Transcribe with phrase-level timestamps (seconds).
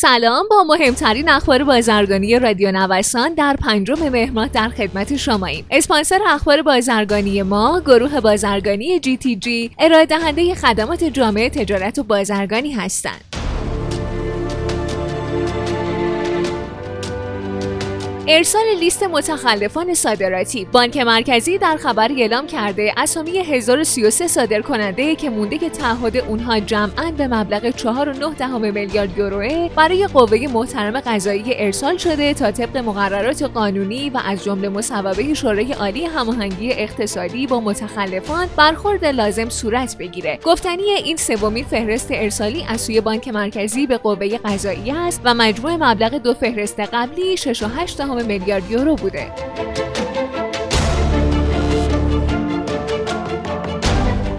[0.00, 5.66] سلام با مهمترین اخبار بازرگانی رادیو نوسان در پنجم مهر در خدمت شماییم.
[5.70, 12.02] اسپانسر اخبار بازرگانی ما گروه بازرگانی جی تی جی ارائه دهنده خدمات جامعه تجارت و
[12.02, 13.29] بازرگانی هستند.
[18.28, 20.64] ارسال لیست متخلفان صادراتی.
[20.64, 26.60] بانک مرکزی در خبر اعلام کرده اسامی 1033 صادر کننده که مونده که تعهد اونها
[26.60, 28.42] جمعا به مبلغ 4.9
[28.74, 34.68] میلیارد یوروه برای قوه محترم قضایی ارسال شده تا طبق مقررات قانونی و از جمله
[34.68, 40.38] مصوبه شورای عالی هماهنگی اقتصادی با متخلفان برخورد لازم صورت بگیره.
[40.44, 45.76] گفتنی این سومین فهرست ارسالی از سوی بانک مرکزی به قوه قضایی است و مجموع
[45.76, 49.32] مبلغ دو فهرست قبلی 6.8 میلیارد یورو بوده.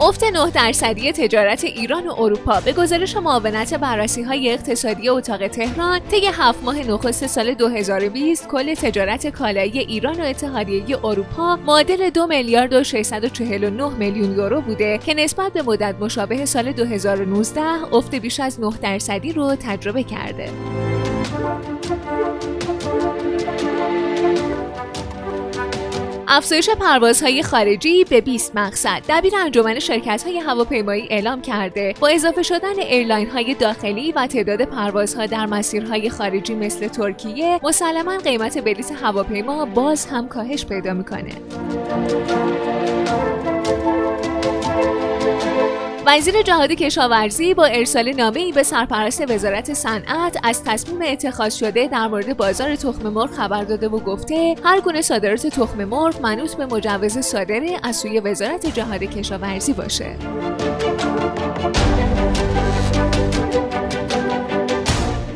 [0.00, 6.00] افت 9 درصدی تجارت ایران و اروپا به گزارش معاونت بررسی های اقتصادی اتاق تهران
[6.10, 12.26] طی هفت ماه نخست سال 2020 کل تجارت کالایی ایران و اتحادیه اروپا معادل 2
[12.26, 17.60] میلیارد و 649 میلیون یورو بوده که نسبت به مدت مشابه سال 2019
[17.92, 20.50] افت بیش از 9 درصدی رو تجربه کرده.
[26.30, 29.02] افزایش پروازهای خارجی به 20 مقصد.
[29.08, 34.64] دبیر انجمن شرکت های هواپیمایی اعلام کرده با اضافه شدن ایرلاین های داخلی و تعداد
[34.64, 41.32] پروازها در مسیرهای خارجی مثل ترکیه مسلما قیمت بلیط هواپیما باز هم کاهش پیدا می‌کنه.
[46.10, 51.88] وزیر جهاد کشاورزی با ارسال نامه ای به سرپرست وزارت صنعت از تصمیم اتخاذ شده
[51.88, 56.54] در مورد بازار تخم مرغ خبر داده و گفته هر گونه صادرات تخم مرغ منوط
[56.54, 60.16] به مجوز صادره از سوی وزارت جهاد کشاورزی باشه.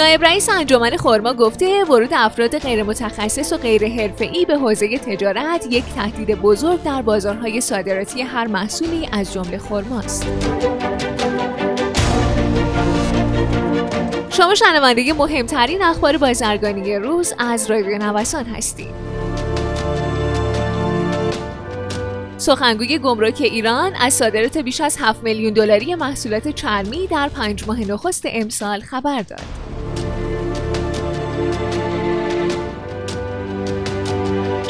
[0.00, 5.66] نایب رئیس انجمن خرما گفته ورود افراد غیر متخصص و غیر حرفه‌ای به حوزه تجارت
[5.70, 10.26] یک تهدید بزرگ در بازارهای صادراتی هر محصولی از جمله خرماست.
[14.30, 18.90] شما شنونده مهمترین اخبار بازرگانی روز از رادیو نوسان هستید.
[22.36, 27.80] سخنگوی گمرک ایران از صادرات بیش از 7 میلیون دلاری محصولات چرمی در پنج ماه
[27.80, 29.59] نخست امسال خبر داد.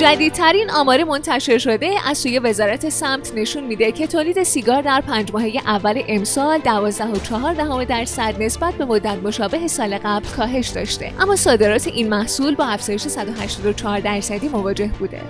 [0.00, 5.32] جدیدترین آمار منتشر شده از سوی وزارت سمت نشون میده که تولید سیگار در پنج
[5.32, 11.12] ماهه اول امسال 12.4 درصد نسبت به مدت مشابه سال قبل کاهش داشته.
[11.20, 15.20] اما صادرات این محصول با افزایش 184 درصدی مواجه بوده.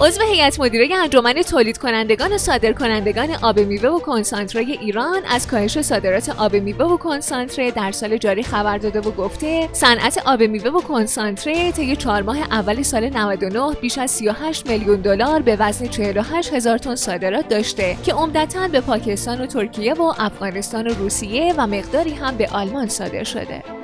[0.00, 5.46] عضو هیئت مدیره انجمن تولید کنندگان و صادر کنندگان آب میوه و کنسانتره ایران از
[5.46, 10.42] کاهش صادرات آب میوه و کنسانتره در سال جاری خبر داده و گفته صنعت آب
[10.42, 15.56] میوه و کنسانتره طی چهار ماه اول سال 99 بیش از 38 میلیون دلار به
[15.60, 20.94] وزن 48 هزار تن صادرات داشته که عمدتا به پاکستان و ترکیه و افغانستان و
[20.94, 23.77] روسیه و مقداری هم به آلمان صادر شده.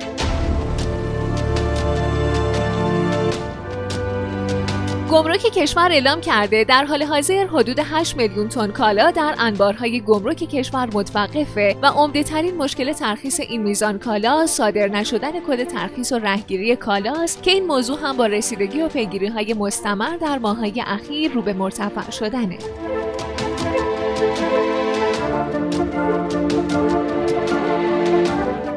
[5.15, 10.37] گمرک کشور اعلام کرده در حال حاضر حدود 8 میلیون تن کالا در انبارهای گمرک
[10.37, 16.19] کشور متوقفه و عمده ترین مشکل ترخیص این میزان کالا صادر نشدن کد ترخیص و
[16.19, 21.31] رهگیری کالاست که این موضوع هم با رسیدگی و پیگیری های مستمر در ماههای اخیر
[21.31, 22.57] رو به مرتفع شدنه.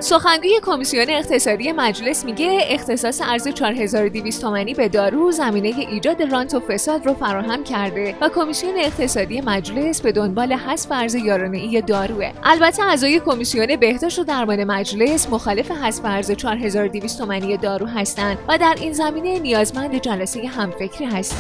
[0.01, 6.61] سخنگوی کمیسیون اقتصادی مجلس میگه اختصاص ارز 4200 تومانی به دارو زمینه ایجاد رانت و
[6.61, 12.33] فساد رو فراهم کرده و کمیسیون اقتصادی مجلس به دنبال حذف ارز ای داروه.
[12.43, 18.59] البته اعضای کمیسیون بهداشت و درمان مجلس مخالف حذف ارز 4200 تومانی دارو هستند و
[18.59, 21.39] در این زمینه نیازمند جلسه همفکری هستیم.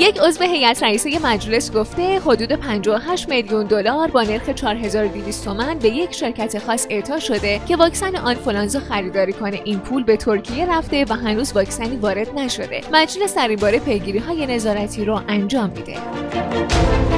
[0.00, 5.88] یک عضو هیئت رئیسه مجلس گفته حدود 58 میلیون دلار با نرخ 4200 تومان به
[5.88, 9.60] یک شرکت خاص اعطا شده که واکسن آنفولانزا خریداری کنه.
[9.64, 12.80] این پول به ترکیه رفته و هنوز واکسنی وارد نشده.
[12.92, 17.17] مجلس در این باره پیگیری های نظارتی رو انجام میده.